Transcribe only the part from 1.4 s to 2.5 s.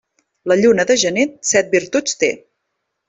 set virtuts té.